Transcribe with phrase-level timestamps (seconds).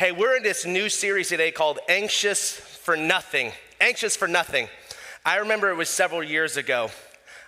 [0.00, 3.52] Hey, we're in this new series today called Anxious for Nothing.
[3.82, 4.66] Anxious for Nothing.
[5.26, 6.88] I remember it was several years ago.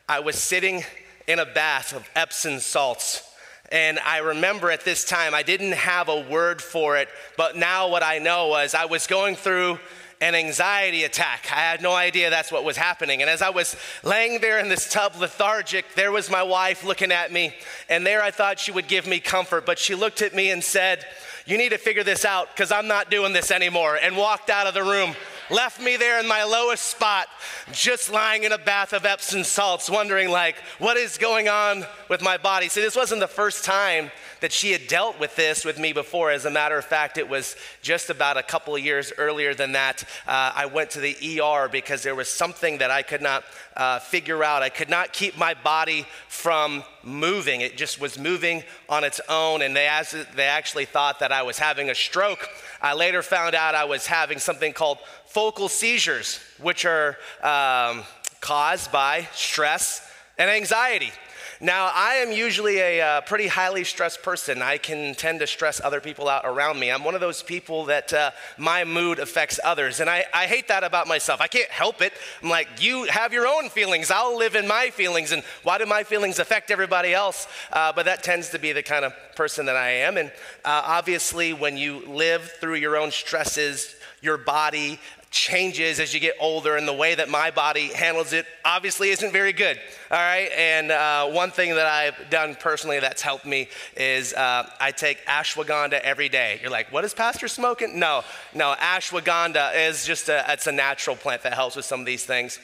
[0.07, 0.85] I was sitting
[1.27, 3.27] in a bath of Epsom salts.
[3.71, 7.89] And I remember at this time, I didn't have a word for it, but now
[7.89, 9.79] what I know was I was going through
[10.21, 11.47] an anxiety attack.
[11.51, 13.23] I had no idea that's what was happening.
[13.23, 17.13] And as I was laying there in this tub lethargic, there was my wife looking
[17.13, 17.55] at me.
[17.89, 20.63] And there I thought she would give me comfort, but she looked at me and
[20.63, 21.07] said,
[21.47, 24.67] You need to figure this out because I'm not doing this anymore, and walked out
[24.67, 25.15] of the room
[25.51, 27.29] left me there in my lowest spot,
[27.73, 32.23] just lying in a bath of Epsom salts, wondering, like, what is going on with
[32.23, 32.69] my body?
[32.69, 34.11] See, this wasn't the first time
[34.43, 36.31] that she had dealt with this with me before.
[36.31, 39.73] As a matter of fact, it was just about a couple of years earlier than
[39.73, 40.03] that.
[40.27, 43.45] Uh, I went to the ER because there was something that I could not
[43.77, 44.63] uh, figure out.
[44.63, 47.61] I could not keep my body from moving.
[47.61, 49.89] It just was moving on its own, and they,
[50.35, 52.49] they actually thought that I was having a stroke.
[52.81, 54.99] I later found out I was having something called
[55.33, 58.03] focal seizures, which are um,
[58.43, 61.11] caused by stress and anxiety.
[61.59, 64.61] Now, I am usually a uh, pretty highly stressed person.
[64.61, 66.91] I can tend to stress other people out around me.
[66.91, 70.01] I'm one of those people that uh, my mood affects others.
[70.01, 71.41] And I, I hate that about myself.
[71.41, 72.13] I can't help it.
[72.43, 74.11] I'm like, you have your own feelings.
[74.11, 75.33] I'll live in my feelings.
[75.33, 77.47] And why do my feelings affect everybody else?
[77.73, 80.19] Uh, but that tends to be the kind of person that I am.
[80.19, 80.31] And
[80.65, 84.99] uh, obviously, when you live through your own stresses, your body
[85.33, 89.33] changes as you get older, and the way that my body handles it obviously isn't
[89.33, 89.81] very good.
[90.11, 94.69] All right, and uh, one thing that I've done personally that's helped me is uh,
[94.79, 96.61] I take ashwagandha every day.
[96.61, 97.99] You're like, what is Pastor smoking?
[97.99, 98.23] No,
[98.55, 102.25] no, ashwagandha is just a, it's a natural plant that helps with some of these
[102.25, 102.61] things.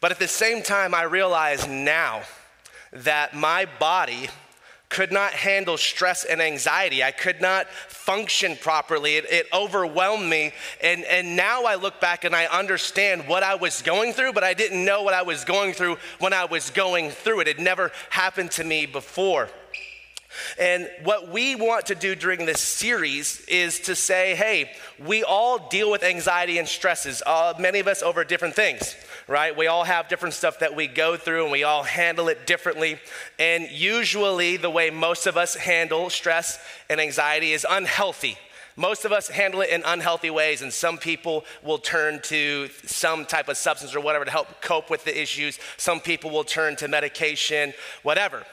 [0.00, 2.22] But at the same time, I realize now
[2.92, 4.28] that my body
[4.90, 7.02] could not handle stress and anxiety.
[7.02, 9.16] I could not function properly.
[9.16, 10.52] It, it, overwhelmed me.
[10.82, 14.44] And, and now I look back and I understand what I was going through, but
[14.44, 17.48] I didn't know what I was going through when I was going through it.
[17.48, 19.48] It never happened to me before.
[20.58, 25.68] And what we want to do during this series is to say, hey, we all
[25.68, 28.94] deal with anxiety and stresses, uh, many of us over different things,
[29.26, 29.56] right?
[29.56, 32.98] We all have different stuff that we go through and we all handle it differently.
[33.38, 36.58] And usually, the way most of us handle stress
[36.88, 38.36] and anxiety is unhealthy.
[38.76, 43.26] Most of us handle it in unhealthy ways, and some people will turn to some
[43.26, 45.58] type of substance or whatever to help cope with the issues.
[45.76, 48.44] Some people will turn to medication, whatever.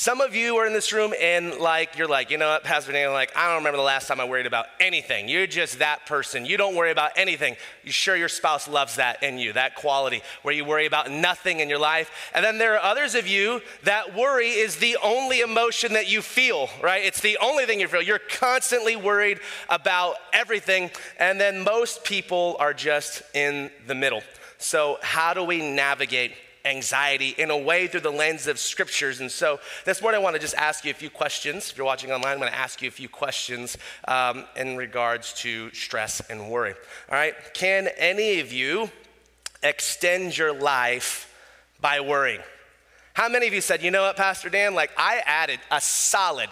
[0.00, 2.90] Some of you are in this room and like you're like, you know what, Pastor
[2.90, 5.28] Daniel, like, I don't remember the last time I worried about anything.
[5.28, 6.46] You're just that person.
[6.46, 7.54] You don't worry about anything.
[7.84, 11.60] You sure your spouse loves that in you, that quality where you worry about nothing
[11.60, 12.10] in your life.
[12.32, 16.22] And then there are others of you that worry is the only emotion that you
[16.22, 17.04] feel, right?
[17.04, 18.00] It's the only thing you feel.
[18.00, 19.38] You're constantly worried
[19.68, 20.90] about everything.
[21.18, 24.22] And then most people are just in the middle.
[24.56, 26.32] So, how do we navigate
[26.64, 29.20] anxiety in a way through the lens of scriptures.
[29.20, 31.70] And so this morning, I want to just ask you a few questions.
[31.70, 35.32] If you're watching online, I'm going to ask you a few questions um, in regards
[35.34, 36.74] to stress and worry.
[37.10, 37.34] All right.
[37.54, 38.90] Can any of you
[39.62, 41.34] extend your life
[41.80, 42.40] by worrying?
[43.14, 44.74] How many of you said, you know what, Pastor Dan?
[44.74, 46.48] Like, I added a solid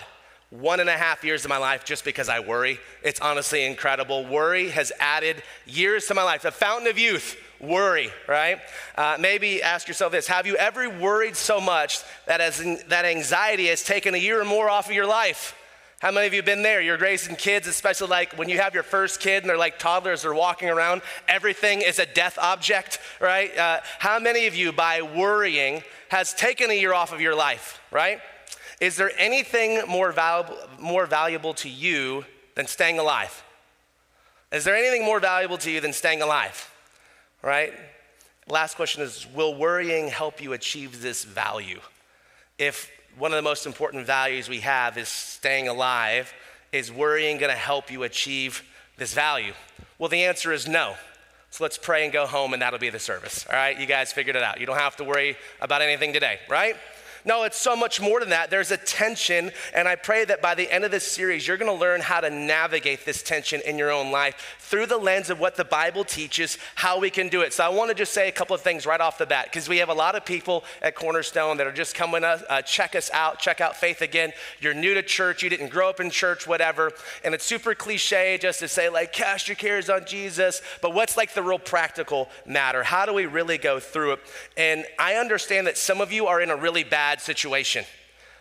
[0.51, 2.79] one and a half years of my life just because I worry.
[3.03, 4.25] It's honestly incredible.
[4.25, 6.43] Worry has added years to my life.
[6.43, 8.59] The fountain of youth worry, right?
[8.97, 13.05] Uh, maybe ask yourself this Have you ever worried so much that, as in, that
[13.05, 15.55] anxiety has taken a year or more off of your life?
[16.01, 16.81] How many of you have been there?
[16.81, 20.23] You're raising kids, especially like when you have your first kid and they're like toddlers,
[20.23, 23.57] they're walking around, everything is a death object, right?
[23.59, 27.81] Uh, how many of you, by worrying, has taken a year off of your life,
[27.91, 28.21] right?
[28.81, 33.43] Is there anything more valuable, more valuable to you than staying alive?
[34.53, 36.71] Is there anything more valuable to you than staying alive?
[37.43, 37.73] Right?
[38.49, 41.81] Last question is Will worrying help you achieve this value?
[42.59, 46.33] If one of the most important values we have is staying alive,
[46.73, 48.63] is worrying going to help you achieve
[48.97, 49.53] this value?
[49.99, 50.95] Well, the answer is no.
[51.51, 53.47] So let's pray and go home, and that'll be the service.
[53.49, 53.79] All right?
[53.79, 54.61] You guys figured it out.
[54.61, 56.77] You don't have to worry about anything today, right?
[57.25, 58.51] No, it's so much more than that.
[58.51, 61.73] There's a tension, and I pray that by the end of this series, you're gonna
[61.73, 65.57] learn how to navigate this tension in your own life through the lens of what
[65.57, 67.53] the Bible teaches, how we can do it.
[67.53, 69.79] So I wanna just say a couple of things right off the bat, because we
[69.79, 73.11] have a lot of people at Cornerstone that are just coming to uh, check us
[73.13, 74.33] out, check out Faith Again.
[74.61, 76.93] You're new to church, you didn't grow up in church, whatever,
[77.25, 81.17] and it's super cliche just to say, like, cast your cares on Jesus, but what's
[81.17, 82.83] like the real practical matter?
[82.83, 84.21] How do we really go through it?
[84.57, 87.87] And I understand that some of you are in a really bad bad situation.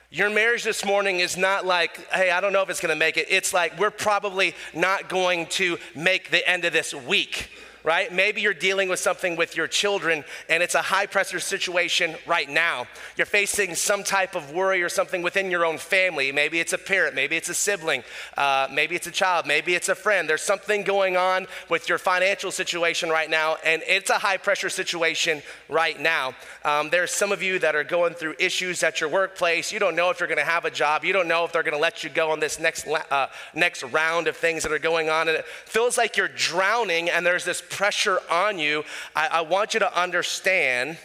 [0.10, 3.16] Your marriage this morning is not like, hey, I don't know if it's gonna make
[3.16, 3.28] it.
[3.30, 7.50] It's like, we're probably not going to make the end of this week
[7.84, 8.12] right?
[8.12, 12.50] Maybe you're dealing with something with your children and it's a high pressure situation right
[12.50, 12.88] now.
[13.16, 16.32] You're facing some type of worry or something within your own family.
[16.32, 18.04] Maybe it's a parent, maybe it's a sibling,
[18.36, 20.30] uh, maybe it's a child, maybe it's a friend.
[20.30, 24.70] There's something going on with your financial situation right now, and it's a high pressure
[24.70, 26.34] situation right now.
[26.64, 29.72] Um, there's some of you that are going through issues at your workplace.
[29.72, 31.04] You don't know if you're going to have a job.
[31.04, 33.84] You don't know if they're going to let you go on this next, uh, next
[33.84, 35.28] round of things that are going on.
[35.28, 38.84] And it feels like you're drowning, and there's this pressure on you,
[39.16, 40.98] I, I want you to understand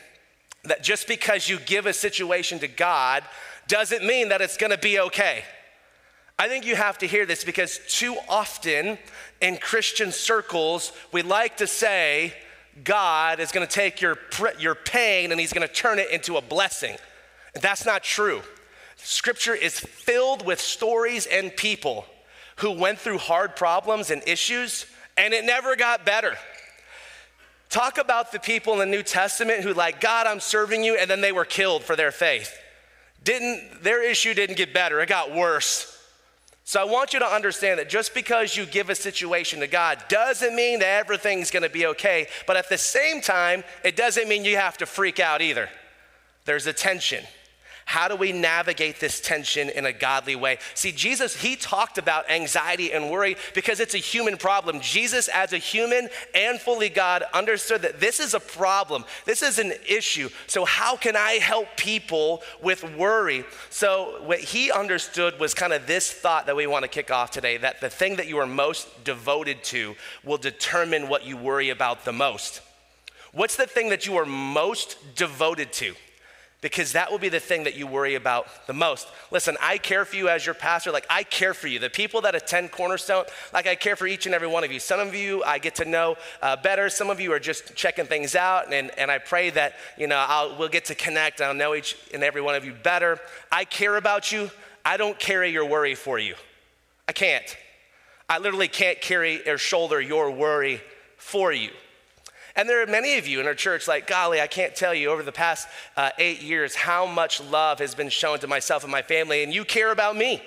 [0.64, 3.24] that just because you give a situation to God
[3.68, 5.44] doesn't mean that it's gonna be okay.
[6.38, 8.98] I think you have to hear this because too often
[9.40, 12.34] in Christian circles, we like to say,
[12.84, 14.18] God is gonna take your,
[14.58, 16.96] your pain and he's gonna turn it into a blessing.
[17.60, 18.42] That's not true.
[18.96, 22.06] Scripture is filled with stories and people
[22.56, 24.86] who went through hard problems and issues
[25.16, 26.34] and it never got better.
[27.72, 31.10] Talk about the people in the New Testament who, like, God, I'm serving you, and
[31.10, 32.54] then they were killed for their faith.
[33.24, 35.88] Didn't, their issue didn't get better, it got worse.
[36.64, 40.04] So I want you to understand that just because you give a situation to God
[40.10, 44.44] doesn't mean that everything's gonna be okay, but at the same time, it doesn't mean
[44.44, 45.70] you have to freak out either.
[46.44, 47.24] There's a tension.
[47.92, 50.56] How do we navigate this tension in a godly way?
[50.72, 54.80] See, Jesus, he talked about anxiety and worry because it's a human problem.
[54.80, 59.58] Jesus, as a human and fully God, understood that this is a problem, this is
[59.58, 60.30] an issue.
[60.46, 63.44] So, how can I help people with worry?
[63.68, 67.30] So, what he understood was kind of this thought that we want to kick off
[67.30, 71.68] today that the thing that you are most devoted to will determine what you worry
[71.68, 72.62] about the most.
[73.32, 75.94] What's the thing that you are most devoted to?
[76.62, 79.08] Because that will be the thing that you worry about the most.
[79.30, 80.92] Listen, I care for you as your pastor.
[80.92, 81.80] Like, I care for you.
[81.80, 84.78] The people that attend Cornerstone, like, I care for each and every one of you.
[84.78, 86.88] Some of you I get to know uh, better.
[86.88, 88.72] Some of you are just checking things out.
[88.72, 91.40] And, and I pray that, you know, I'll, we'll get to connect.
[91.40, 93.18] I'll know each and every one of you better.
[93.50, 94.48] I care about you.
[94.84, 96.36] I don't carry your worry for you.
[97.08, 97.56] I can't.
[98.28, 100.80] I literally can't carry or shoulder your worry
[101.16, 101.70] for you.
[102.54, 105.10] And there are many of you in our church, like, golly, I can't tell you
[105.10, 108.92] over the past uh, eight years how much love has been shown to myself and
[108.92, 110.42] my family, and you care about me,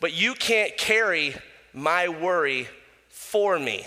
[0.00, 1.34] but you can't carry
[1.72, 2.68] my worry
[3.08, 3.86] for me.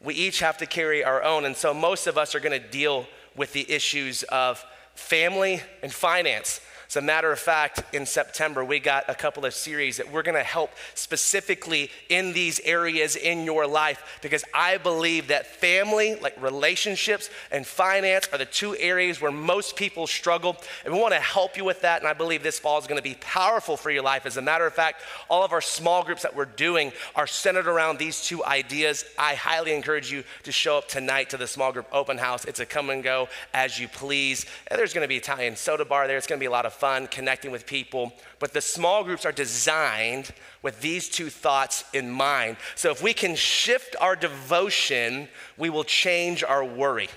[0.00, 1.44] We each have to carry our own.
[1.44, 3.06] And so most of us are gonna deal
[3.36, 4.64] with the issues of
[4.94, 6.60] family and finance.
[6.92, 10.22] As a matter of fact, in September, we got a couple of series that we're
[10.22, 16.34] gonna help specifically in these areas in your life because I believe that family, like
[16.38, 20.54] relationships and finance, are the two areas where most people struggle.
[20.84, 22.02] And we wanna help you with that.
[22.02, 24.26] And I believe this fall is gonna be powerful for your life.
[24.26, 25.00] As a matter of fact,
[25.30, 29.06] all of our small groups that we're doing are centered around these two ideas.
[29.18, 32.44] I highly encourage you to show up tonight to the small group open house.
[32.44, 34.44] It's a come and go as you please.
[34.66, 36.18] And there's gonna be Italian soda bar there.
[36.18, 38.12] It's gonna be a lot of fun connecting with people.
[38.40, 40.32] But the small groups are designed
[40.62, 42.56] with these two thoughts in mind.
[42.74, 47.08] So if we can shift our devotion, we will change our worry.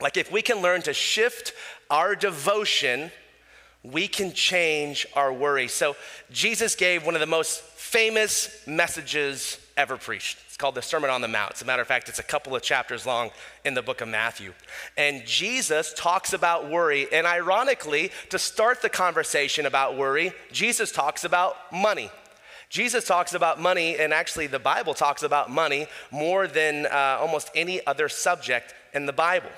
[0.00, 1.54] Like if we can learn to shift
[1.90, 3.10] our devotion,
[3.82, 5.66] we can change our worry.
[5.66, 5.96] So
[6.30, 10.38] Jesus gave one of the most famous messages ever preached.
[10.54, 11.54] It's called the Sermon on the Mount.
[11.54, 13.32] As a matter of fact, it's a couple of chapters long
[13.64, 14.52] in the book of Matthew.
[14.96, 17.08] And Jesus talks about worry.
[17.12, 22.08] And ironically, to start the conversation about worry, Jesus talks about money.
[22.68, 27.50] Jesus talks about money, and actually, the Bible talks about money more than uh, almost
[27.56, 29.50] any other subject in the Bible.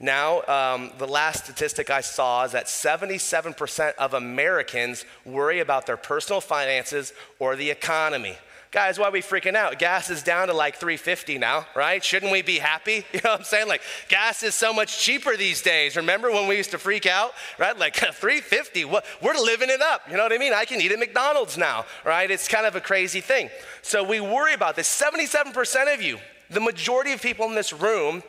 [0.00, 5.96] Now, um, the last statistic I saw is that 77% of Americans worry about their
[5.96, 8.36] personal finances or the economy.
[8.72, 9.78] Guys, why are we freaking out?
[9.78, 12.02] Gas is down to like 350 now, right?
[12.02, 13.04] Shouldn't we be happy?
[13.12, 13.68] You know what I'm saying?
[13.68, 15.94] Like gas is so much cheaper these days.
[15.94, 17.78] Remember when we used to freak out, right?
[17.78, 18.86] Like 350.
[18.86, 20.00] What we're living it up.
[20.10, 20.54] You know what I mean?
[20.54, 22.30] I can eat at McDonald's now, right?
[22.30, 23.50] It's kind of a crazy thing.
[23.82, 24.88] So we worry about this.
[24.88, 28.22] 77% of you, the majority of people in this room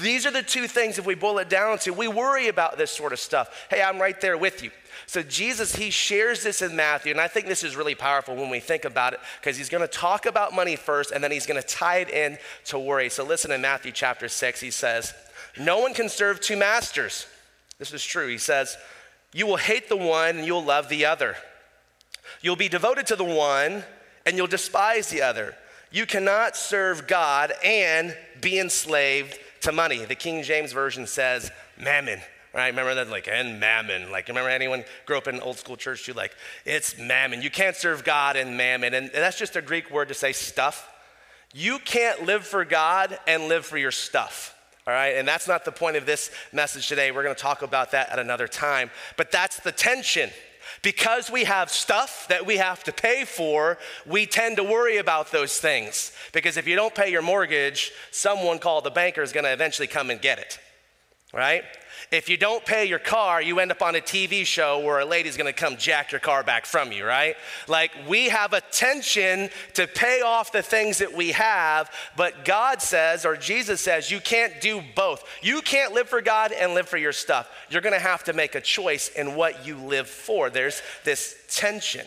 [0.00, 2.92] these are the two things, if we boil it down to, we worry about this
[2.92, 3.66] sort of stuff.
[3.68, 4.70] Hey, I'm right there with you.
[5.10, 8.48] So, Jesus, he shares this in Matthew, and I think this is really powerful when
[8.48, 11.46] we think about it because he's going to talk about money first and then he's
[11.46, 13.08] going to tie it in to worry.
[13.10, 15.12] So, listen in Matthew chapter 6, he says,
[15.58, 17.26] No one can serve two masters.
[17.80, 18.28] This is true.
[18.28, 18.76] He says,
[19.32, 21.34] You will hate the one and you'll love the other.
[22.40, 23.82] You'll be devoted to the one
[24.24, 25.56] and you'll despise the other.
[25.90, 30.04] You cannot serve God and be enslaved to money.
[30.04, 32.20] The King James Version says, Mammon
[32.54, 32.68] right?
[32.68, 34.10] Remember that, like, and mammon.
[34.10, 36.12] Like, remember anyone grew up in old school church too?
[36.12, 37.42] Like, it's mammon.
[37.42, 38.94] You can't serve God and mammon.
[38.94, 40.88] And that's just a Greek word to say stuff.
[41.52, 44.56] You can't live for God and live for your stuff.
[44.86, 47.12] All right, and that's not the point of this message today.
[47.12, 48.90] We're going to talk about that at another time.
[49.16, 50.30] But that's the tension.
[50.82, 55.30] Because we have stuff that we have to pay for, we tend to worry about
[55.30, 56.12] those things.
[56.32, 59.86] Because if you don't pay your mortgage, someone called the banker is going to eventually
[59.86, 60.58] come and get it,
[61.34, 61.64] right?
[62.10, 65.04] If you don't pay your car, you end up on a TV show where a
[65.04, 67.36] lady's gonna come jack your car back from you, right?
[67.68, 72.82] Like we have a tension to pay off the things that we have, but God
[72.82, 75.24] says, or Jesus says, you can't do both.
[75.40, 77.48] You can't live for God and live for your stuff.
[77.70, 80.50] You're gonna have to make a choice in what you live for.
[80.50, 82.06] There's this tension.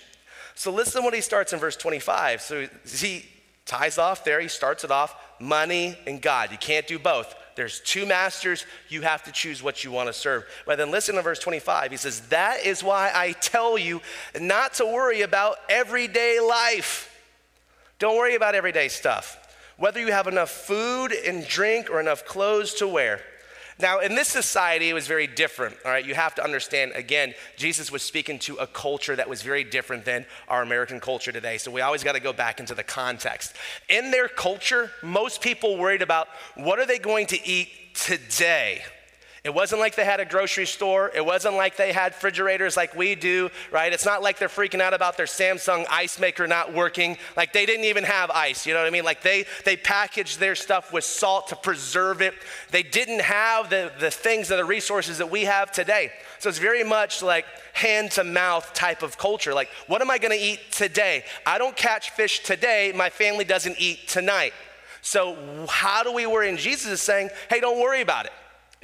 [0.55, 2.41] So listen to what he starts in verse 25.
[2.41, 3.25] So he
[3.65, 6.51] ties off there, he starts it off money and God.
[6.51, 7.33] You can't do both.
[7.55, 8.65] There's two masters.
[8.89, 10.45] You have to choose what you want to serve.
[10.65, 11.91] But then listen to verse 25.
[11.91, 14.01] He says, That is why I tell you
[14.39, 17.09] not to worry about everyday life.
[17.99, 19.39] Don't worry about everyday stuff.
[19.77, 23.21] Whether you have enough food and drink or enough clothes to wear.
[23.79, 25.75] Now, in this society, it was very different.
[25.85, 29.41] All right, you have to understand again, Jesus was speaking to a culture that was
[29.41, 31.57] very different than our American culture today.
[31.57, 33.55] So we always got to go back into the context.
[33.89, 38.83] In their culture, most people worried about what are they going to eat today?
[39.43, 41.11] It wasn't like they had a grocery store.
[41.13, 43.91] It wasn't like they had refrigerators like we do, right?
[43.91, 47.17] It's not like they're freaking out about their Samsung ice maker not working.
[47.35, 49.03] Like they didn't even have ice, you know what I mean?
[49.03, 52.35] Like they, they packaged their stuff with salt to preserve it.
[52.71, 56.13] They didn't have the, the things and the resources that we have today.
[56.39, 59.53] So it's very much like hand to mouth type of culture.
[59.53, 61.25] Like, what am I gonna eat today?
[61.45, 62.93] I don't catch fish today.
[62.95, 64.53] My family doesn't eat tonight.
[65.01, 66.47] So, how do we worry?
[66.47, 68.31] And Jesus is saying, hey, don't worry about it.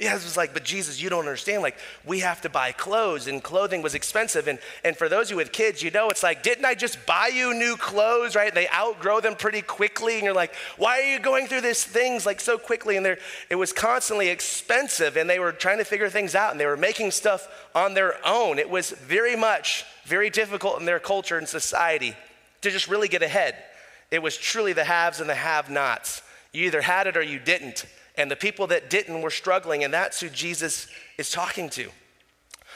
[0.00, 1.60] Yeah, it was like, but Jesus, you don't understand.
[1.60, 1.76] Like,
[2.06, 4.48] we have to buy clothes, and clothing was expensive.
[4.48, 7.04] And, and for those of you with kids, you know, it's like, didn't I just
[7.04, 8.54] buy you new clothes, right?
[8.54, 10.14] They outgrow them pretty quickly.
[10.14, 12.96] And you're like, why are you going through these things like so quickly?
[12.96, 13.18] And
[13.50, 16.78] it was constantly expensive, and they were trying to figure things out, and they were
[16.78, 18.58] making stuff on their own.
[18.58, 22.16] It was very much, very difficult in their culture and society
[22.62, 23.54] to just really get ahead.
[24.10, 26.22] It was truly the haves and the have nots.
[26.52, 27.84] You either had it or you didn't.
[28.20, 31.88] And the people that didn't were struggling, and that's who Jesus is talking to.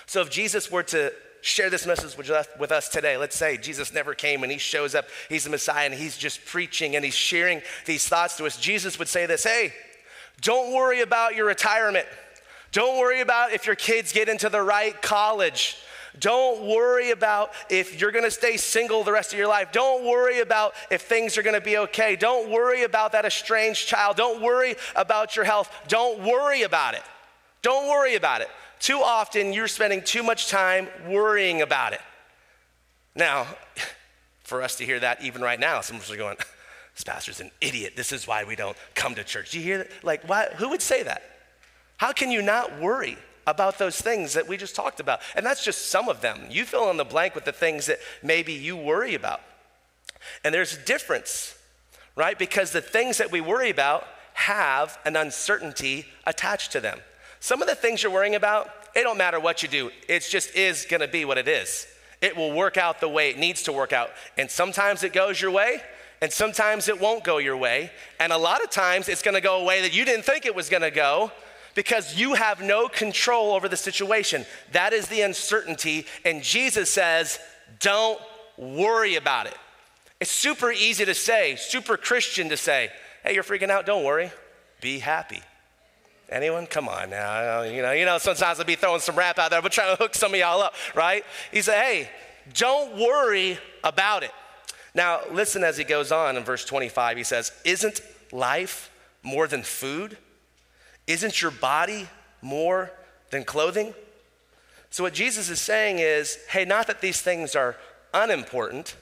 [0.07, 4.15] So if Jesus were to share this message with us, today, let's say Jesus never
[4.15, 7.61] came and he shows up, he's the Messiah, and he's just preaching and he's sharing
[7.85, 9.73] these thoughts to us, Jesus would say this Hey,
[10.41, 12.07] don't worry about your retirement.
[12.73, 15.77] Don't worry about if your kids get into the right college.
[16.21, 19.73] Don't worry about if you're gonna stay single the rest of your life.
[19.73, 22.17] Don't worry about if things are gonna be okay.
[22.17, 24.17] Don't worry about that estranged child.
[24.17, 25.71] Don't worry about your health.
[25.89, 27.03] Don't worry about it.
[27.63, 28.49] Don't worry about it.
[28.79, 32.01] Too often, you're spending too much time worrying about it.
[33.15, 33.47] Now,
[34.43, 36.37] for us to hear that even right now, some of us are going,
[36.95, 37.95] this pastor's an idiot.
[37.97, 39.51] This is why we don't come to church.
[39.51, 39.91] Do you hear that?
[40.03, 41.23] Like, why, who would say that?
[41.97, 43.17] How can you not worry?
[43.47, 45.21] About those things that we just talked about.
[45.35, 46.41] And that's just some of them.
[46.51, 49.41] You fill in the blank with the things that maybe you worry about.
[50.43, 51.57] And there's a difference,
[52.17, 52.39] right?
[52.39, 56.99] Because the things that we worry about have an uncertainty attached to them.
[57.41, 60.55] Some of the things you're worrying about, it don't matter what you do, it just
[60.55, 61.87] is gonna be what it is.
[62.21, 64.11] It will work out the way it needs to work out.
[64.39, 65.83] And sometimes it goes your way,
[66.23, 67.91] and sometimes it won't go your way.
[68.19, 70.55] And a lot of times it's gonna go a way that you didn't think it
[70.55, 71.31] was gonna go,
[71.75, 74.47] because you have no control over the situation.
[74.73, 76.07] That is the uncertainty.
[76.25, 77.39] And Jesus says,
[77.81, 78.21] don't
[78.57, 79.57] worry about it.
[80.21, 82.91] It's super easy to say, super Christian to say,
[83.25, 84.31] hey, you're freaking out, don't worry,
[84.81, 85.43] be happy.
[86.31, 86.67] Anyone?
[86.67, 87.63] Come on now.
[87.63, 90.03] You know, you know, sometimes I'll be throwing some rap out there, but trying to
[90.03, 91.25] hook some of y'all up, right?
[91.53, 92.09] He said, hey,
[92.53, 94.31] don't worry about it.
[94.95, 97.17] Now, listen as he goes on in verse 25.
[97.17, 98.01] He says, Isn't
[98.33, 98.91] life
[99.23, 100.17] more than food?
[101.07, 102.09] Isn't your body
[102.41, 102.91] more
[103.31, 103.95] than clothing?
[104.91, 107.77] So, what Jesus is saying is hey, not that these things are
[108.13, 108.97] unimportant.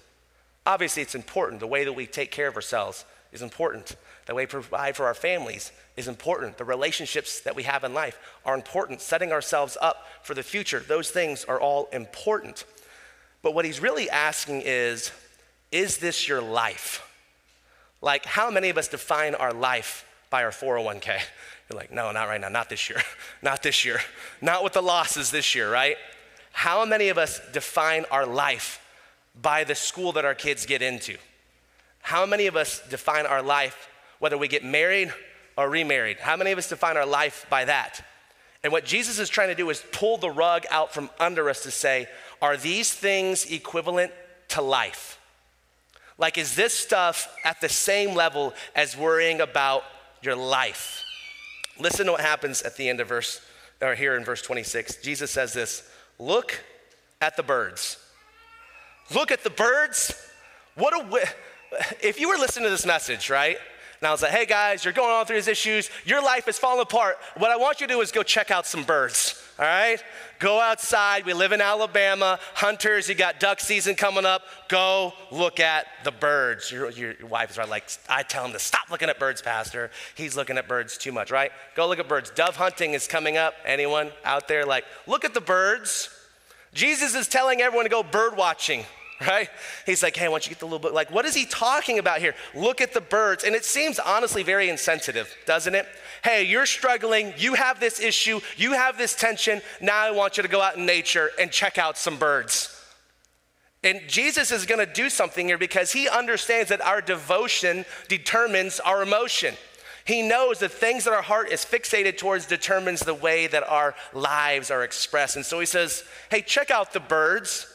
[0.66, 1.60] Obviously, it's important.
[1.60, 3.96] The way that we take care of ourselves is important.
[4.26, 6.56] The way we provide for our families is important.
[6.56, 9.00] The relationships that we have in life are important.
[9.00, 12.64] Setting ourselves up for the future, those things are all important.
[13.42, 15.10] But what he's really asking is
[15.72, 17.08] is this your life?
[18.02, 21.20] Like, how many of us define our life by our 401k?
[21.72, 23.00] You're like, no, not right now, not this year,
[23.42, 23.98] not this year,
[24.42, 25.96] not with the losses this year, right?
[26.52, 28.78] How many of us define our life
[29.40, 31.16] by the school that our kids get into?
[32.02, 33.88] How many of us define our life
[34.18, 35.14] whether we get married
[35.56, 36.18] or remarried?
[36.18, 38.04] How many of us define our life by that?
[38.62, 41.62] And what Jesus is trying to do is pull the rug out from under us
[41.62, 42.06] to say,
[42.42, 44.12] are these things equivalent
[44.48, 45.18] to life?
[46.18, 49.84] Like, is this stuff at the same level as worrying about
[50.20, 51.02] your life?
[51.82, 53.40] Listen to what happens at the end of verse,
[53.80, 54.96] or here in verse 26.
[54.96, 55.82] Jesus says this
[56.18, 56.62] Look
[57.20, 57.98] at the birds.
[59.12, 60.14] Look at the birds.
[60.76, 61.28] What a,
[62.00, 63.56] if you were listening to this message, right?
[64.00, 65.90] And I was like, hey guys, you're going on through these issues.
[66.04, 67.18] Your life is falling apart.
[67.36, 70.02] What I want you to do is go check out some birds, all right?
[70.38, 71.26] Go outside.
[71.26, 72.38] We live in Alabama.
[72.54, 74.42] Hunters, you got duck season coming up.
[74.68, 76.70] Go look at the birds.
[76.70, 79.90] Your, your, wife is right, like, I tell him to stop looking at birds, Pastor.
[80.14, 81.52] He's looking at birds too much, right?
[81.76, 82.30] Go look at birds.
[82.30, 83.54] Dove hunting is coming up.
[83.64, 84.64] Anyone out there?
[84.64, 86.08] Like, look at the birds.
[86.74, 88.84] Jesus is telling everyone to go bird watching
[89.26, 89.48] right?
[89.86, 90.92] He's like, hey, why don't you get the little book?
[90.92, 92.34] Like, what is he talking about here?
[92.54, 93.44] Look at the birds.
[93.44, 95.86] And it seems honestly very insensitive, doesn't it?
[96.24, 97.34] Hey, you're struggling.
[97.36, 98.40] You have this issue.
[98.56, 99.60] You have this tension.
[99.80, 102.78] Now I want you to go out in nature and check out some birds.
[103.84, 108.78] And Jesus is going to do something here because he understands that our devotion determines
[108.80, 109.54] our emotion.
[110.04, 113.94] He knows the things that our heart is fixated towards determines the way that our
[114.12, 115.36] lives are expressed.
[115.36, 117.71] And so he says, hey, check out the birds.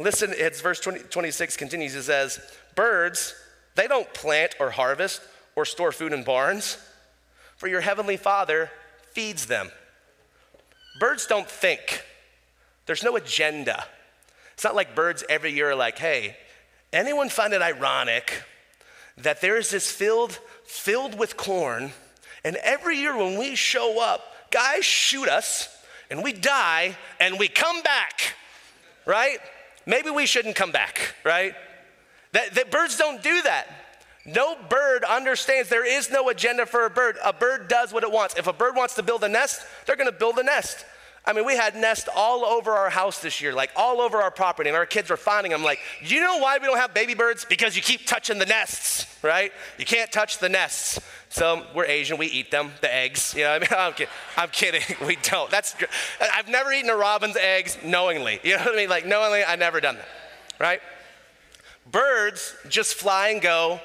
[0.00, 1.94] Listen, it's verse 20, 26 continues.
[1.94, 2.40] It says,
[2.74, 3.34] Birds,
[3.74, 5.20] they don't plant or harvest
[5.54, 6.78] or store food in barns,
[7.56, 8.70] for your heavenly Father
[9.12, 9.70] feeds them.
[10.98, 12.02] Birds don't think,
[12.86, 13.84] there's no agenda.
[14.54, 16.36] It's not like birds every year are like, hey,
[16.92, 18.42] anyone find it ironic
[19.18, 21.92] that there is this field filled with corn,
[22.44, 25.68] and every year when we show up, guys shoot us,
[26.10, 28.34] and we die, and we come back,
[29.04, 29.38] right?
[29.86, 31.54] Maybe we shouldn't come back, right?
[32.32, 33.66] That, that birds don't do that.
[34.26, 37.16] No bird understands there is no agenda for a bird.
[37.24, 38.36] A bird does what it wants.
[38.36, 40.84] If a bird wants to build a nest, they're gonna build a nest.
[41.24, 44.30] I mean, we had nests all over our house this year, like all over our
[44.30, 45.62] property, and our kids were finding them.
[45.62, 47.44] Like, you know why we don't have baby birds?
[47.44, 49.52] Because you keep touching the nests, right?
[49.78, 50.98] You can't touch the nests.
[51.28, 53.34] So we're Asian, we eat them, the eggs.
[53.36, 55.50] You know, I mean, I'm, kid- I'm kidding, we don't.
[55.50, 55.76] That's
[56.20, 58.40] I've never eaten a robin's eggs knowingly.
[58.42, 58.88] You know what I mean?
[58.88, 60.08] Like knowingly, I've never done that,
[60.58, 60.80] right?
[61.90, 63.80] Birds just fly and go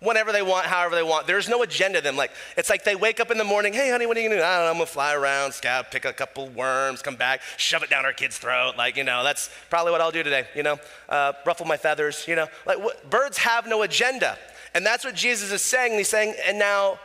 [0.00, 1.26] whenever they want, however they want.
[1.26, 2.16] There's no agenda to them.
[2.16, 4.40] Like it's like they wake up in the morning, hey honey, what are you gonna
[4.40, 4.44] do?
[4.44, 7.82] I don't know, I'm gonna fly around, scout, pick a couple worms, come back, shove
[7.82, 8.74] it down our kid's throat.
[8.76, 12.26] Like, you know, that's probably what I'll do today, you know, uh, ruffle my feathers,
[12.26, 12.48] you know.
[12.66, 14.36] Like birds have no agenda.
[14.74, 15.98] And that's what Jesus is saying.
[15.98, 17.00] He's saying, and now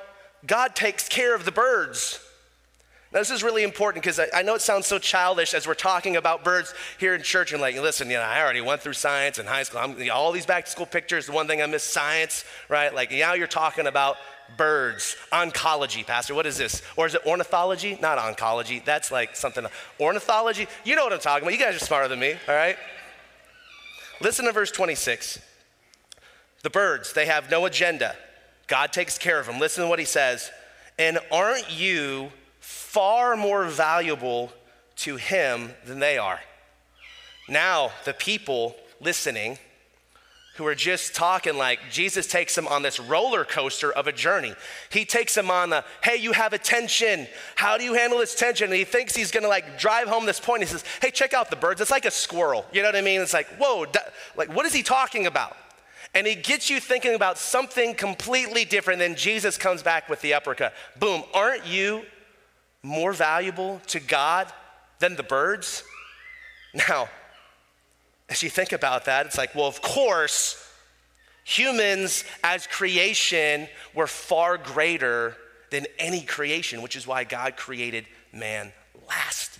[0.45, 2.19] God takes care of the birds.
[3.15, 5.73] Now, this is really important because I, I, know it sounds so childish as we're
[5.73, 8.91] talking about birds here in church and like, listen, you know, I already went through
[8.91, 9.79] science in high school.
[9.79, 12.43] I'm, you know, all these back to school pictures, the one thing I miss science,
[12.67, 12.93] right?
[12.93, 14.17] Like now you're talking about
[14.57, 16.35] birds, oncology, Pastor.
[16.35, 16.81] What is this?
[16.97, 17.97] Or is it ornithology?
[18.01, 18.83] Not oncology.
[18.83, 19.65] That's like something.
[19.97, 20.67] Ornithology?
[20.83, 21.57] You know what I'm talking about.
[21.57, 22.75] You guys are smarter than me, all right?
[24.19, 25.39] Listen to verse 26.
[26.63, 28.13] The birds, they have no agenda.
[28.67, 29.57] God takes care of them.
[29.57, 30.51] Listen to what he says.
[30.99, 32.33] And aren't you
[32.95, 34.49] far more valuable
[34.95, 36.39] to him than they are?
[37.49, 39.57] Now, the people listening,
[40.55, 44.53] who are just talking like Jesus takes them on this roller coaster of a journey.
[44.89, 47.27] He takes them on the, hey, you have a tension.
[47.55, 48.69] How do you handle this tension?
[48.69, 50.63] And he thinks he's gonna like drive home this point.
[50.63, 51.81] He says, hey, check out the birds.
[51.81, 52.65] It's like a squirrel.
[52.71, 53.19] You know what I mean?
[53.19, 53.85] It's like, whoa,
[54.37, 55.57] like, what is he talking about?
[56.15, 58.99] and he gets you thinking about something completely different.
[58.99, 60.73] Then Jesus comes back with the uppercut.
[60.97, 62.05] Boom, aren't you
[62.85, 64.47] more valuable to God
[64.99, 65.83] than the birds?
[66.89, 67.09] Now,
[68.29, 70.61] as you think about that, it's like, well, of course,
[71.43, 75.35] humans as creation were far greater
[75.71, 78.71] than any creation, which is why God created man
[79.07, 79.59] last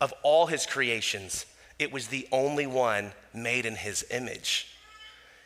[0.00, 1.46] of all his creations.
[1.78, 4.68] It was the only one made in his image.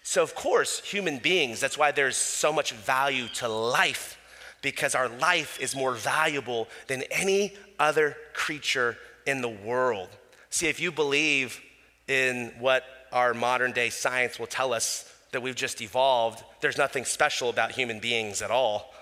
[0.03, 4.16] So, of course, human beings, that's why there's so much value to life,
[4.67, 10.09] because our life is more valuable than any other creature in the world.
[10.51, 11.61] See, if you believe
[12.09, 17.05] in what our modern day science will tell us that we've just evolved, there's nothing
[17.05, 18.93] special about human beings at all.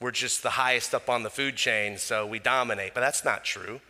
[0.00, 2.94] We're just the highest up on the food chain, so we dominate.
[2.94, 3.80] But that's not true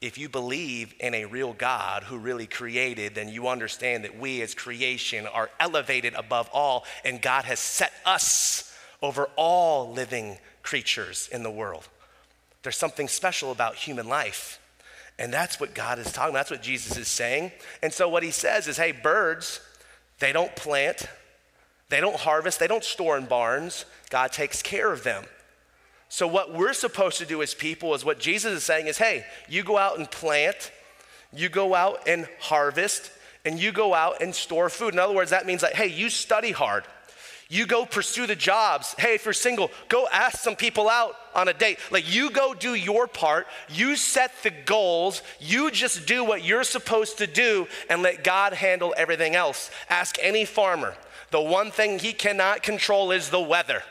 [0.00, 4.40] if you believe in a real God who really created, then you understand that we
[4.42, 8.67] as creation are elevated above all, and God has set us
[9.02, 11.88] over all living creatures in the world.
[12.62, 14.60] There's something special about human life.
[15.18, 16.40] And that's what God is talking about.
[16.40, 17.52] That's what Jesus is saying.
[17.82, 19.60] And so what he says is hey, birds,
[20.20, 21.08] they don't plant,
[21.88, 23.84] they don't harvest, they don't store in barns.
[24.10, 25.24] God takes care of them.
[26.08, 29.24] So, what we're supposed to do as people is what Jesus is saying is hey,
[29.48, 30.72] you go out and plant,
[31.32, 33.10] you go out and harvest,
[33.44, 34.94] and you go out and store food.
[34.94, 36.84] In other words, that means like, hey, you study hard.
[37.50, 38.94] You go pursue the jobs.
[38.98, 41.78] Hey, if you're single, go ask some people out on a date.
[41.90, 43.46] Like, you go do your part.
[43.70, 45.22] You set the goals.
[45.40, 49.70] You just do what you're supposed to do and let God handle everything else.
[49.88, 50.94] Ask any farmer.
[51.30, 53.82] The one thing he cannot control is the weather.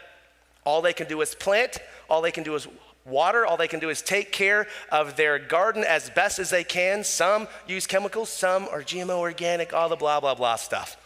[0.63, 2.67] All they can do is plant, all they can do is
[3.05, 6.63] water, all they can do is take care of their garden as best as they
[6.63, 7.03] can.
[7.03, 10.97] Some use chemicals, some are GMO organic, all the blah, blah, blah stuff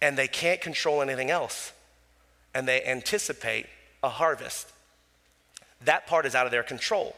[0.00, 1.72] and they can't control anything else.
[2.54, 3.66] And they anticipate
[4.02, 4.72] a harvest.
[5.84, 7.14] That part is out of their control.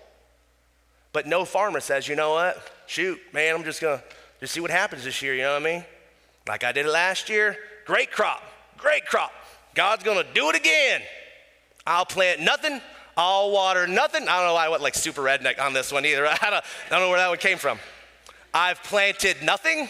[1.12, 2.72] But no farmer says, you know what?
[2.86, 4.02] Shoot, man, I'm just gonna
[4.40, 5.84] just see what happens this year, you know what I mean?
[6.48, 8.42] Like I did it last year, great crop,
[8.76, 9.32] great crop.
[9.74, 11.02] God's gonna do it again.
[11.86, 12.80] I'll plant nothing,
[13.16, 14.22] I'll water nothing.
[14.22, 16.26] I don't know why I went like super redneck on this one either.
[16.42, 17.78] I don't, I don't know where that one came from.
[18.52, 19.88] I've planted nothing,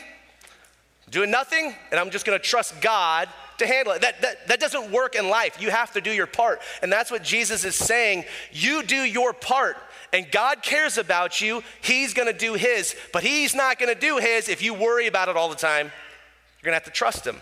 [1.11, 4.03] doing nothing, and I'm just gonna trust God to handle it.
[4.03, 5.61] That, that, that doesn't work in life.
[5.61, 6.61] You have to do your part.
[6.83, 8.25] And that's what Jesus is saying.
[8.53, 9.77] You do your part,
[10.12, 11.62] and God cares about you.
[11.83, 15.37] He's gonna do His, but He's not gonna do His if you worry about it
[15.37, 15.87] all the time.
[15.87, 17.37] You're gonna have to trust Him.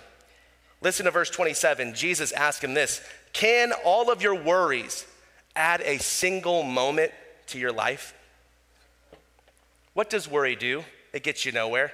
[0.80, 1.94] Listen to verse 27.
[1.94, 3.00] Jesus asked him this
[3.32, 5.06] Can all of your worries
[5.56, 7.12] add a single moment
[7.48, 8.14] to your life?
[9.94, 10.84] What does worry do?
[11.12, 11.92] It gets you nowhere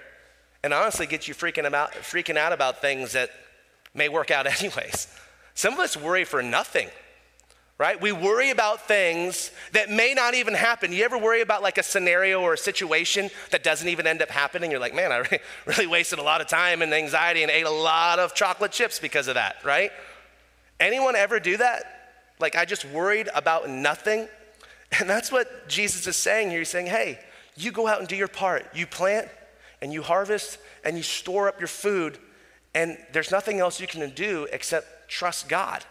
[0.65, 3.31] and honestly get you freaking out, freaking out about things that
[3.93, 5.07] may work out anyways.
[5.53, 6.89] Some of us worry for nothing,
[7.77, 8.01] right?
[8.01, 10.91] We worry about things that may not even happen.
[10.91, 14.31] You ever worry about like a scenario or a situation that doesn't even end up
[14.31, 14.71] happening?
[14.71, 17.71] You're like, man, I really wasted a lot of time and anxiety and ate a
[17.71, 19.91] lot of chocolate chips because of that, right?
[20.81, 21.85] Anyone ever do that?
[22.41, 24.29] Like, I just worried about nothing.
[24.99, 26.61] And that's what Jesus is saying here.
[26.61, 27.19] He's saying, hey,
[27.55, 28.67] you go out and do your part.
[28.75, 29.29] You plant,
[29.85, 32.17] and you harvest and you store up your food,
[32.75, 35.85] and there's nothing else you can do except trust God.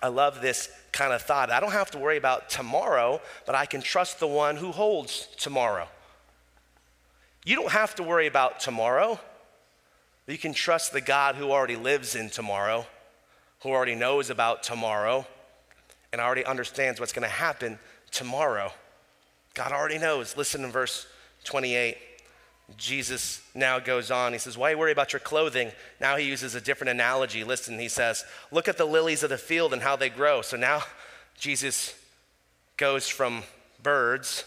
[0.00, 1.50] I love this kind of thought.
[1.50, 5.28] I don't have to worry about tomorrow, but I can trust the one who holds
[5.38, 5.88] tomorrow.
[7.46, 9.18] You don't have to worry about tomorrow.
[10.26, 12.86] You can trust the God who already lives in tomorrow,
[13.62, 15.26] who already knows about tomorrow,
[16.12, 17.78] and already understands what's going to happen
[18.10, 18.70] tomorrow.
[19.54, 20.36] God already knows.
[20.36, 21.06] Listen in verse
[21.44, 21.96] 28.
[22.76, 24.32] Jesus now goes on.
[24.32, 25.72] He says, Why worry about your clothing?
[26.00, 27.42] Now he uses a different analogy.
[27.42, 30.42] Listen, he says, Look at the lilies of the field and how they grow.
[30.42, 30.82] So now
[31.38, 31.94] Jesus
[32.76, 33.42] goes from
[33.82, 34.44] birds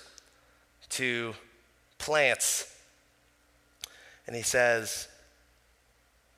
[0.89, 1.34] to
[1.97, 2.75] plants.
[4.27, 5.07] And he says,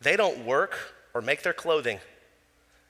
[0.02, 0.78] They don't work
[1.14, 2.00] or make their clothing.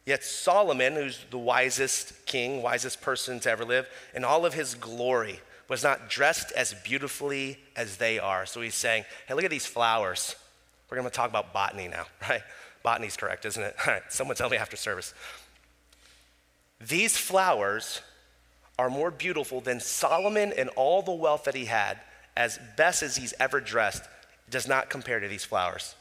[0.06, 4.76] Yet Solomon, who's the wisest king, wisest person to ever live, in all of his
[4.76, 5.40] glory,
[5.74, 8.46] was not dressed as beautifully as they are.
[8.46, 10.36] So he's saying, hey, look at these flowers.
[10.88, 12.44] We're going to talk about botany now, right?
[12.84, 13.76] Botany's correct, isn't it?
[13.88, 15.16] All right, someone tell me after service.
[16.80, 18.02] These flowers
[18.78, 22.00] are more beautiful than Solomon and all the wealth that he had,
[22.38, 24.04] as best as he's ever dressed,
[24.52, 25.96] does not compare to these flowers.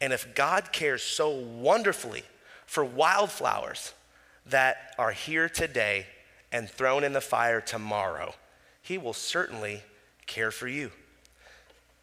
[0.00, 2.22] And if God cares so wonderfully
[2.64, 3.92] for wildflowers
[4.46, 6.06] that are here today
[6.52, 8.32] and thrown in the fire tomorrow,
[8.86, 9.82] he will certainly
[10.26, 10.92] care for you.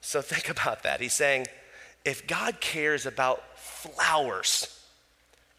[0.01, 0.99] So think about that.
[0.99, 1.47] He's saying,
[2.03, 4.85] if God cares about flowers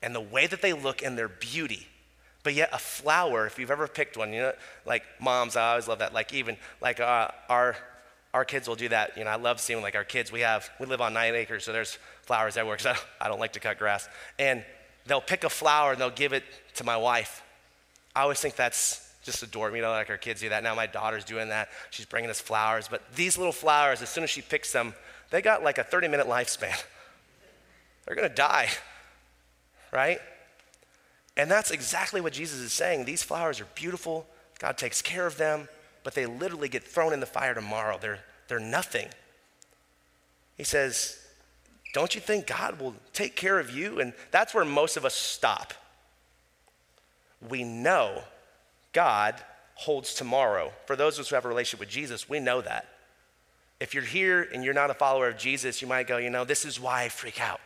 [0.03, 1.89] and the way that they look and their beauty,
[2.43, 4.53] but yet a flower, if you've ever picked one, you know,
[4.85, 6.13] like moms, I always love that.
[6.13, 7.75] Like even like uh, our
[8.35, 9.17] our kids will do that.
[9.17, 10.31] You know, I love seeing like our kids.
[10.31, 12.77] We have we live on nine acres, so there's flowers everywhere.
[12.77, 14.07] Because I, I don't like to cut grass,
[14.39, 14.63] and
[15.07, 17.43] they'll pick a flower and they'll give it to my wife.
[18.15, 19.79] I always think that's just adore me.
[19.79, 20.63] You know, like our kids do that.
[20.63, 21.71] Now my daughter's doing that.
[21.91, 22.87] She's bringing us flowers.
[22.89, 24.95] But these little flowers, as soon as she picks them,
[25.31, 26.81] they got like a 30 minute lifespan.
[28.07, 28.69] They're going to die,
[29.93, 30.21] right?
[31.37, 33.07] And that's exactly what Jesus is saying.
[33.07, 34.27] These flowers are beautiful.
[34.59, 35.69] God takes care of them,
[36.05, 37.99] but they literally get thrown in the fire tomorrow.
[38.01, 39.09] They're, they're nothing.
[40.57, 41.19] He says,
[41.95, 44.01] Don't you think God will take care of you?
[44.01, 45.75] And that's where most of us stop.
[47.49, 48.23] We know
[48.95, 49.35] God
[49.75, 50.73] holds tomorrow.
[50.87, 52.89] For those of us who have a relationship with Jesus, we know that.
[53.81, 56.45] If you're here and you're not a follower of Jesus, you might go, you know,
[56.45, 57.61] this is why I freak out.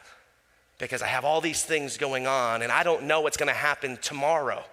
[0.78, 3.98] Because I have all these things going on and I don't know what's gonna happen
[3.98, 4.64] tomorrow.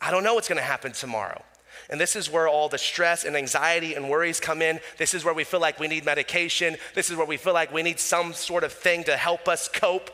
[0.00, 1.42] I don't know what's gonna happen tomorrow.
[1.90, 4.80] And this is where all the stress and anxiety and worries come in.
[4.96, 6.76] This is where we feel like we need medication.
[6.94, 9.68] This is where we feel like we need some sort of thing to help us
[9.68, 10.10] cope.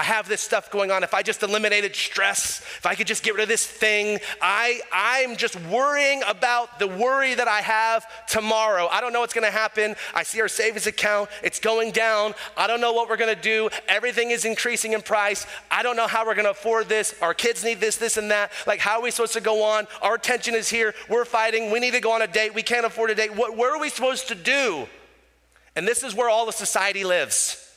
[0.00, 1.04] I have this stuff going on.
[1.04, 4.80] If I just eliminated stress, if I could just get rid of this thing, I,
[4.90, 8.88] I'm just worrying about the worry that I have tomorrow.
[8.90, 9.96] I don't know what's gonna happen.
[10.14, 12.32] I see our savings account, it's going down.
[12.56, 13.68] I don't know what we're gonna do.
[13.88, 15.46] Everything is increasing in price.
[15.70, 17.14] I don't know how we're gonna afford this.
[17.20, 18.52] Our kids need this, this, and that.
[18.66, 19.86] Like, how are we supposed to go on?
[20.00, 20.94] Our tension is here.
[21.10, 21.70] We're fighting.
[21.70, 22.54] We need to go on a date.
[22.54, 23.36] We can't afford a date.
[23.36, 24.88] What, what are we supposed to do?
[25.76, 27.69] And this is where all the society lives.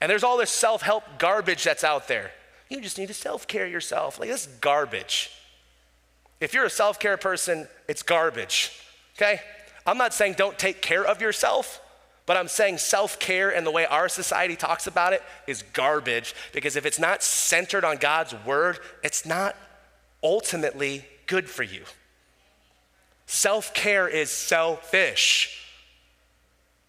[0.00, 2.32] And there's all this self help garbage that's out there.
[2.68, 4.18] You just need to self care yourself.
[4.18, 5.30] Like, this is garbage.
[6.40, 8.72] If you're a self care person, it's garbage,
[9.16, 9.40] okay?
[9.86, 11.80] I'm not saying don't take care of yourself,
[12.26, 16.34] but I'm saying self care and the way our society talks about it is garbage
[16.52, 19.56] because if it's not centered on God's word, it's not
[20.22, 21.82] ultimately good for you.
[23.26, 25.66] Self care is selfish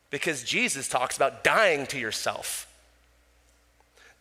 [0.09, 2.70] because Jesus talks about dying to yourself.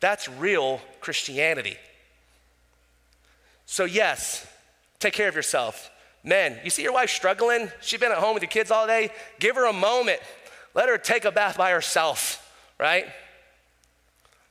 [0.01, 1.77] That's real Christianity.
[3.67, 4.47] So, yes,
[4.99, 5.91] take care of yourself.
[6.25, 7.71] Men, you see your wife struggling?
[7.81, 9.11] She's been at home with your kids all day.
[9.39, 10.21] Give her a moment.
[10.75, 13.07] Let her take a bath by herself, right?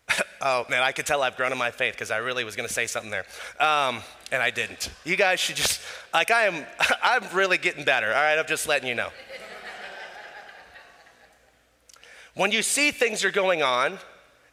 [0.42, 2.68] oh, man, I could tell I've grown in my faith because I really was going
[2.68, 3.26] to say something there.
[3.60, 4.90] Um, and I didn't.
[5.04, 5.82] You guys should just,
[6.14, 6.66] like, I am,
[7.04, 8.38] I'm really getting better, all right?
[8.38, 9.10] I'm just letting you know.
[12.36, 14.00] when you see things are going on,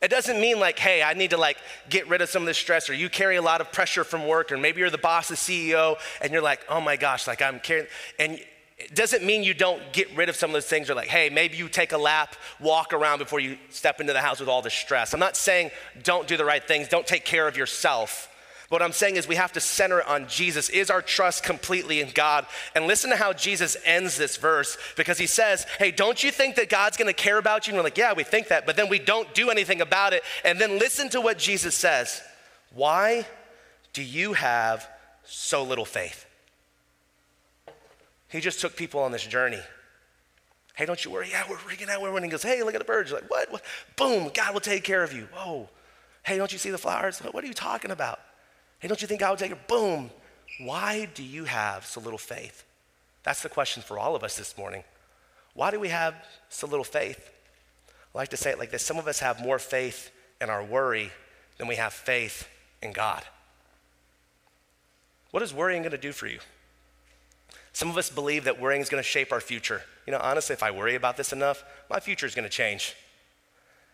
[0.06, 1.56] it doesn't mean like, hey, I need to like
[1.90, 4.24] get rid of some of this stress, or you carry a lot of pressure from
[4.28, 7.42] work, or maybe you're the boss, the CEO, and you're like, oh my gosh, like
[7.42, 7.88] I'm carrying,
[8.20, 8.38] and
[8.78, 11.28] it doesn't mean you don't get rid of some of those things, or like, hey,
[11.28, 14.62] maybe you take a lap, walk around before you step into the house with all
[14.62, 15.12] the stress.
[15.12, 15.72] I'm not saying
[16.04, 18.28] don't do the right things, don't take care of yourself.
[18.68, 20.68] What I'm saying is we have to center it on Jesus.
[20.68, 22.46] Is our trust completely in God?
[22.74, 26.56] And listen to how Jesus ends this verse because he says, Hey, don't you think
[26.56, 27.72] that God's gonna care about you?
[27.72, 30.22] And we're like, Yeah, we think that, but then we don't do anything about it.
[30.44, 32.22] And then listen to what Jesus says
[32.74, 33.26] Why
[33.92, 34.88] do you have
[35.24, 36.26] so little faith?
[38.28, 39.60] He just took people on this journey.
[40.74, 41.28] Hey, don't you worry.
[41.30, 42.02] Yeah, we're freaking out.
[42.02, 42.30] We're winning.
[42.30, 43.10] He goes, Hey, look at the birds.
[43.10, 43.52] You're like, what?
[43.52, 43.62] what?
[43.96, 45.28] Boom, God will take care of you.
[45.32, 45.68] Whoa.
[46.24, 47.20] Hey, don't you see the flowers?
[47.20, 48.18] What are you talking about?
[48.86, 49.66] Hey, don't you think God would take it?
[49.66, 50.12] Boom.
[50.60, 52.62] Why do you have so little faith?
[53.24, 54.84] That's the question for all of us this morning.
[55.54, 56.14] Why do we have
[56.50, 57.32] so little faith?
[58.14, 60.62] I like to say it like this some of us have more faith in our
[60.62, 61.10] worry
[61.58, 62.46] than we have faith
[62.80, 63.24] in God.
[65.32, 66.38] What is worrying going to do for you?
[67.72, 69.82] Some of us believe that worrying is going to shape our future.
[70.06, 72.94] You know, honestly, if I worry about this enough, my future is going to change.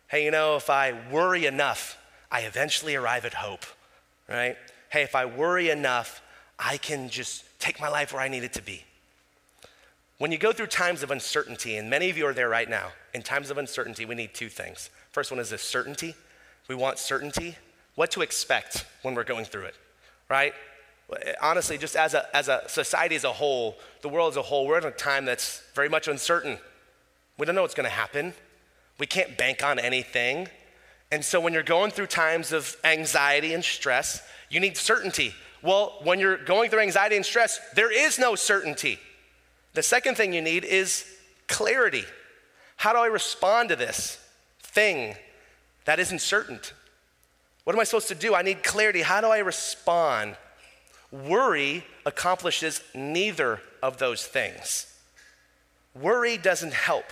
[0.08, 1.96] Hey, you know, if I worry enough,
[2.30, 3.64] I eventually arrive at hope,
[4.28, 4.58] right?
[4.92, 6.20] Hey, if I worry enough,
[6.58, 8.84] I can just take my life where I need it to be.
[10.18, 12.88] When you go through times of uncertainty, and many of you are there right now,
[13.14, 14.90] in times of uncertainty, we need two things.
[15.10, 16.14] First one is this certainty.
[16.68, 17.56] We want certainty,
[17.94, 19.74] what to expect when we're going through it,
[20.28, 20.52] right?
[21.40, 24.66] Honestly, just as a, as a society as a whole, the world as a whole,
[24.66, 26.58] we're in a time that's very much uncertain.
[27.38, 28.34] We don't know what's gonna happen.
[28.98, 30.48] We can't bank on anything.
[31.12, 35.34] And so when you're going through times of anxiety and stress, you need certainty.
[35.60, 38.98] Well, when you're going through anxiety and stress, there is no certainty.
[39.74, 41.04] The second thing you need is
[41.48, 42.04] clarity.
[42.76, 44.18] How do I respond to this
[44.62, 45.14] thing
[45.84, 46.58] that isn't certain?
[47.64, 48.34] What am I supposed to do?
[48.34, 49.02] I need clarity.
[49.02, 50.36] How do I respond?
[51.12, 54.86] Worry accomplishes neither of those things.
[55.94, 57.04] Worry doesn't help.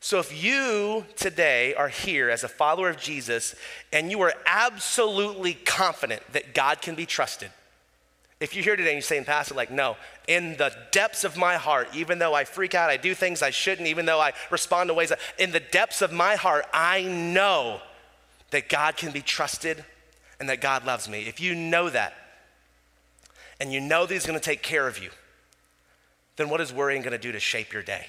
[0.00, 3.54] So, if you today are here as a follower of Jesus
[3.92, 7.50] and you are absolutely confident that God can be trusted,
[8.38, 9.96] if you're here today and you're saying, Pastor, like, no,
[10.28, 13.50] in the depths of my heart, even though I freak out, I do things I
[13.50, 17.02] shouldn't, even though I respond to ways, that, in the depths of my heart, I
[17.02, 17.80] know
[18.50, 19.82] that God can be trusted
[20.38, 21.22] and that God loves me.
[21.22, 22.12] If you know that,
[23.58, 25.10] and you know that He's gonna take care of you,
[26.36, 28.06] then what is worrying gonna do to shape your day?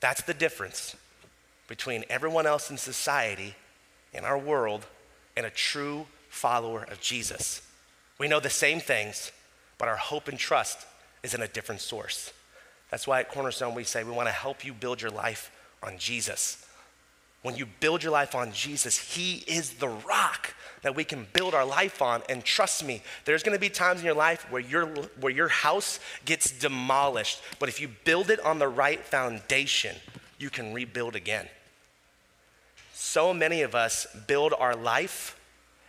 [0.00, 0.96] That's the difference
[1.66, 3.54] between everyone else in society,
[4.12, 4.86] in our world,
[5.36, 7.62] and a true follower of Jesus.
[8.18, 9.32] We know the same things,
[9.76, 10.86] but our hope and trust
[11.22, 12.32] is in a different source.
[12.90, 15.50] That's why at Cornerstone we say we want to help you build your life
[15.82, 16.64] on Jesus.
[17.48, 21.54] When you build your life on Jesus, He is the rock that we can build
[21.54, 22.20] our life on.
[22.28, 24.84] And trust me, there's gonna be times in your life where your,
[25.18, 27.40] where your house gets demolished.
[27.58, 29.96] But if you build it on the right foundation,
[30.38, 31.48] you can rebuild again.
[32.92, 35.40] So many of us build our life,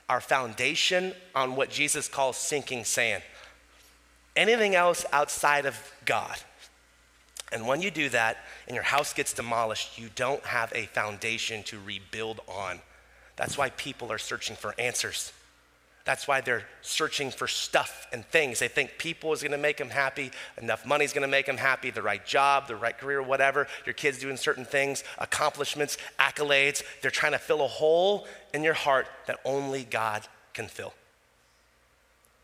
[0.08, 3.22] our foundation, on what Jesus calls sinking sand.
[4.34, 6.38] Anything else outside of God
[7.52, 11.64] and when you do that and your house gets demolished, you don't have a foundation
[11.64, 12.80] to rebuild on.
[13.36, 15.32] That's why people are searching for answers.
[16.06, 18.60] That's why they're searching for stuff and things.
[18.60, 21.92] They think people is gonna make them happy, enough money is gonna make them happy,
[21.92, 23.68] the right job, the right career, whatever.
[23.86, 26.84] Your kids doing certain things, accomplishments, accolades.
[27.02, 30.94] They're trying to fill a hole in your heart that only God can fill.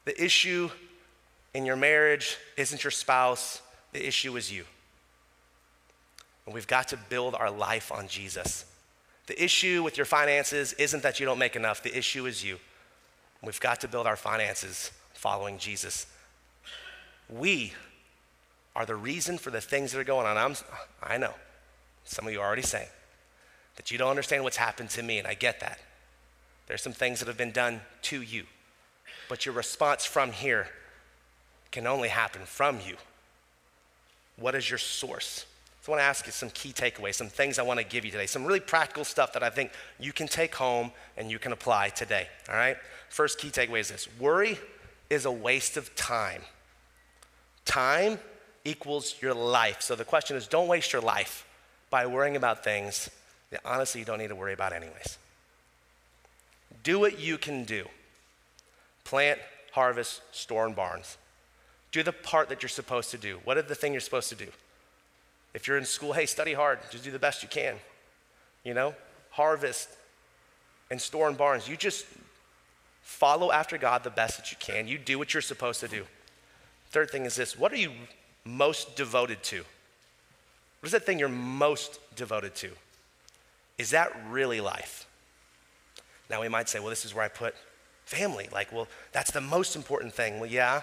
[0.05, 0.69] The issue
[1.53, 3.61] in your marriage isn't your spouse,
[3.93, 4.65] the issue is you.
[6.45, 8.65] And we've got to build our life on Jesus.
[9.27, 12.59] The issue with your finances isn't that you don't make enough, the issue is you.
[13.41, 16.07] We've got to build our finances following Jesus.
[17.29, 17.73] We
[18.75, 20.37] are the reason for the things that are going on.
[20.37, 20.55] I'm,
[21.01, 21.33] I know,
[22.03, 22.89] some of you are already saying
[23.77, 25.79] that you don't understand what's happened to me, and I get that.
[26.67, 28.45] There's some things that have been done to you,
[29.29, 30.67] but your response from here
[31.71, 32.95] can only happen from you.
[34.37, 35.45] What is your source?
[35.85, 38.05] So I want to ask you some key takeaways, some things I want to give
[38.05, 39.69] you today, some really practical stuff that I think
[39.99, 42.27] you can take home and you can apply today.
[42.49, 42.75] All right?
[43.09, 44.57] First key takeaway is this worry
[45.11, 46.41] is a waste of time.
[47.65, 48.17] Time
[48.63, 49.83] equals your life.
[49.83, 51.45] So the question is don't waste your life
[51.91, 53.07] by worrying about things
[53.51, 55.19] that honestly you don't need to worry about, anyways.
[56.81, 57.85] Do what you can do
[59.03, 59.37] plant,
[59.71, 61.17] harvest, store in barns.
[61.91, 63.37] Do the part that you're supposed to do.
[63.43, 64.47] What is the thing you're supposed to do?
[65.55, 67.75] If you're in school, hey, study hard, just do the best you can.
[68.65, 68.93] You know,
[69.31, 69.87] harvest
[70.91, 71.67] and store in barns.
[71.67, 72.05] You just
[73.01, 74.85] follow after God the best that you can.
[74.85, 76.03] You do what you're supposed to do.
[76.89, 77.91] Third thing is this what are you
[78.43, 79.59] most devoted to?
[80.81, 82.71] What is that thing you're most devoted to?
[83.77, 85.07] Is that really life?
[86.29, 87.55] Now we might say, well, this is where I put
[88.03, 88.49] family.
[88.51, 90.39] Like, well, that's the most important thing.
[90.39, 90.81] Well, yeah,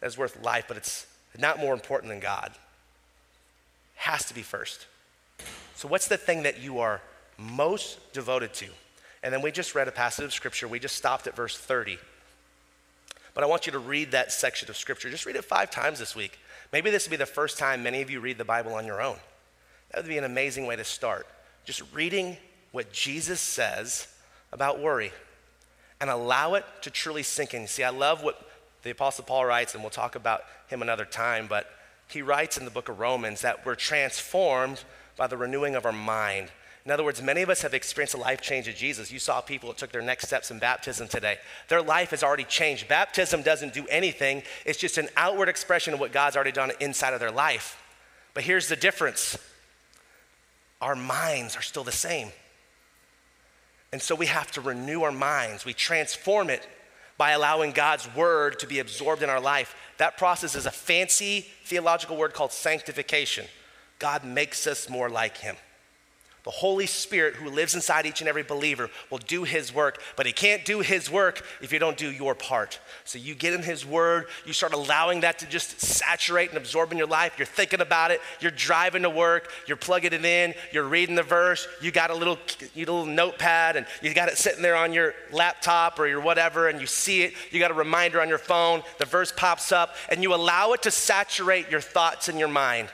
[0.00, 1.06] that's worth life, but it's
[1.36, 2.52] not more important than God
[4.02, 4.86] has to be first.
[5.76, 7.00] So, what's the thing that you are
[7.38, 8.66] most devoted to?
[9.22, 10.66] And then we just read a passage of scripture.
[10.66, 11.98] We just stopped at verse 30.
[13.34, 15.08] But I want you to read that section of scripture.
[15.08, 16.38] Just read it five times this week.
[16.72, 19.00] Maybe this will be the first time many of you read the Bible on your
[19.00, 19.16] own.
[19.90, 21.26] That would be an amazing way to start.
[21.64, 22.36] Just reading
[22.72, 24.08] what Jesus says
[24.52, 25.12] about worry
[26.00, 27.68] and allow it to truly sink in.
[27.68, 28.50] See, I love what
[28.82, 31.70] the Apostle Paul writes, and we'll talk about him another time, but
[32.12, 34.84] he writes in the book of Romans that we're transformed
[35.16, 36.50] by the renewing of our mind.
[36.84, 39.12] In other words, many of us have experienced a life change of Jesus.
[39.12, 41.36] You saw people that took their next steps in baptism today.
[41.68, 42.88] Their life has already changed.
[42.88, 47.14] Baptism doesn't do anything, it's just an outward expression of what God's already done inside
[47.14, 47.80] of their life.
[48.34, 49.38] But here's the difference
[50.80, 52.32] our minds are still the same.
[53.92, 56.66] And so we have to renew our minds, we transform it
[57.18, 59.74] by allowing God's word to be absorbed in our life.
[59.98, 63.46] That process is a fancy theological word called sanctification.
[63.98, 65.56] God makes us more like him.
[66.44, 70.26] The Holy Spirit, who lives inside each and every believer, will do His work, but
[70.26, 72.80] He can't do His work if you don't do your part.
[73.04, 76.90] So you get in His Word, you start allowing that to just saturate and absorb
[76.90, 77.34] in your life.
[77.38, 81.22] You're thinking about it, you're driving to work, you're plugging it in, you're reading the
[81.22, 82.38] verse, you got a little,
[82.74, 86.68] you little notepad, and you got it sitting there on your laptop or your whatever,
[86.68, 89.94] and you see it, you got a reminder on your phone, the verse pops up,
[90.08, 92.88] and you allow it to saturate your thoughts and your mind.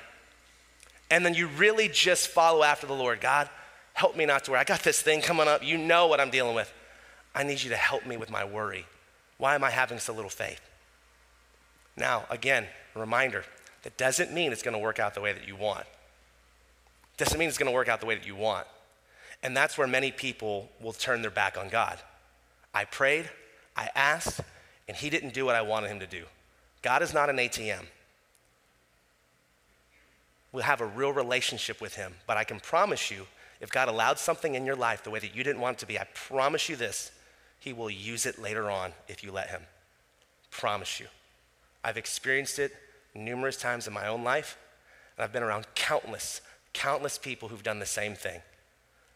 [1.10, 3.20] And then you really just follow after the Lord.
[3.20, 3.48] God,
[3.94, 4.60] help me not to worry.
[4.60, 5.64] I got this thing coming up.
[5.64, 6.72] You know what I'm dealing with.
[7.34, 8.86] I need you to help me with my worry.
[9.38, 10.60] Why am I having so little faith?
[11.96, 13.44] Now, again, reminder
[13.82, 15.84] that doesn't mean it's going to work out the way that you want.
[17.16, 18.66] Doesn't mean it's going to work out the way that you want.
[19.42, 21.98] And that's where many people will turn their back on God.
[22.74, 23.30] I prayed,
[23.76, 24.40] I asked,
[24.88, 26.24] and He didn't do what I wanted Him to do.
[26.82, 27.86] God is not an ATM
[30.52, 32.14] will have a real relationship with Him.
[32.26, 33.26] But I can promise you,
[33.60, 35.86] if God allowed something in your life the way that you didn't want it to
[35.86, 37.10] be, I promise you this,
[37.58, 39.62] He will use it later on if you let Him.
[40.50, 41.06] Promise you.
[41.84, 42.72] I've experienced it
[43.14, 44.58] numerous times in my own life,
[45.16, 46.40] and I've been around countless,
[46.72, 48.40] countless people who've done the same thing.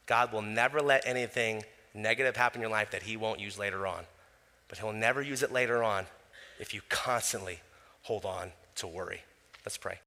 [0.06, 1.64] God will never let anything
[1.94, 4.04] negative happen in your life that He won't use later on.
[4.68, 6.06] But He'll never use it later on
[6.58, 7.60] if you constantly
[8.02, 9.22] hold on to worry.
[9.64, 9.98] Let's pray.